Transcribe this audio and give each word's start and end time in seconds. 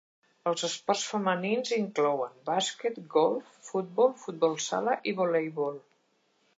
Els 0.51 0.63
esports 0.67 1.03
femenins 1.09 1.73
inclouen 1.77 2.33
bàsquet, 2.49 2.99
golf, 3.19 3.55
futbol, 3.71 4.13
futbol 4.27 4.61
sala 4.71 5.01
i 5.13 5.19
voleibol. 5.23 5.83